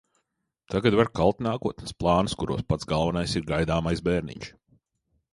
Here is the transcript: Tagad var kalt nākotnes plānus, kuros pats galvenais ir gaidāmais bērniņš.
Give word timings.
Tagad 0.75 0.95
var 0.99 1.09
kalt 1.19 1.43
nākotnes 1.47 1.93
plānus, 2.03 2.33
kuros 2.43 2.63
pats 2.73 2.89
galvenais 2.93 3.35
ir 3.41 3.45
gaidāmais 3.51 4.01
bērniņš. 4.09 4.49